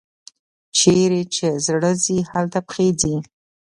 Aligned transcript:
چیري 0.77 1.23
چي 1.35 1.47
زړه 1.65 1.91
ځي، 2.03 2.17
هلته 2.31 2.59
پښې 2.67 2.87
ځي. 3.01 3.15